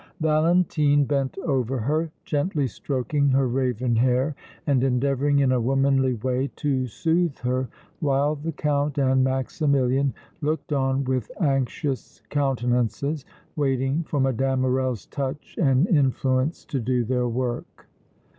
[0.19, 4.33] Valentine bent over her, gently stroking her raven hair
[4.65, 7.67] and endeavoring in a womanly way to soothe her,
[7.99, 10.11] while the Count and Maximilian
[10.41, 13.25] looked on with anxious countenances,
[13.55, 14.59] waiting for Mme.
[14.61, 17.85] Morrel's touch and influence to do their work.